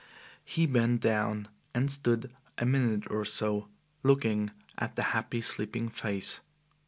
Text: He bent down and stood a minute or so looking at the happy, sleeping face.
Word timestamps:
He 0.43 0.65
bent 0.65 0.99
down 0.99 1.47
and 1.75 1.91
stood 1.91 2.31
a 2.57 2.65
minute 2.65 3.03
or 3.11 3.23
so 3.23 3.67
looking 4.01 4.49
at 4.79 4.95
the 4.95 5.03
happy, 5.13 5.41
sleeping 5.41 5.89
face. 5.89 6.41